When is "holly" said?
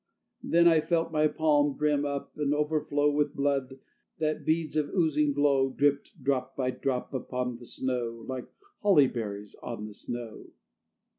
8.81-9.05